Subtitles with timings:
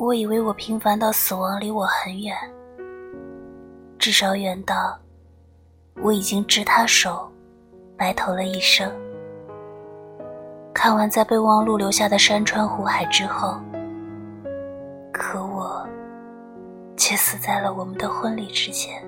[0.00, 2.34] 我以为我平凡到死亡离我很远，
[3.98, 4.98] 至少远到
[6.02, 7.30] 我已经执他手，
[7.98, 8.90] 白头了一生。
[10.72, 13.60] 看完在备忘录留下的山川湖海之后。
[15.12, 15.86] 可我。
[16.96, 19.02] 却死在了我们的婚礼之前。